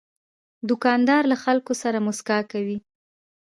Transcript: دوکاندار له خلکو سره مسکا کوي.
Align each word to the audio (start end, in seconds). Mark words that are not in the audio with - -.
دوکاندار 0.69 1.23
له 1.31 1.37
خلکو 1.43 1.73
سره 1.81 1.97
مسکا 2.07 2.39
کوي. 2.51 2.77